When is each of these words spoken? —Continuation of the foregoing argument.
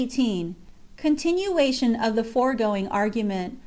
—Continuation 0.97 1.93
of 1.95 2.15
the 2.15 2.23
foregoing 2.23 2.87
argument. 2.87 3.59